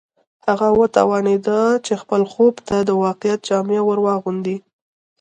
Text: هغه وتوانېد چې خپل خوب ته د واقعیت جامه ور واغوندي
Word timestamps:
هغه 0.45 0.67
وتوانېد 0.79 1.47
چې 1.85 1.93
خپل 2.01 2.21
خوب 2.31 2.53
ته 2.67 2.77
د 2.83 2.89
واقعیت 3.03 3.39
جامه 3.47 3.79
ور 3.83 3.99
واغوندي 4.05 4.57